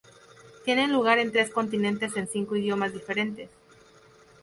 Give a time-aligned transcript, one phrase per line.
[0.65, 3.51] Tiene lugar en tres continentes en cinco idiomas diferentes.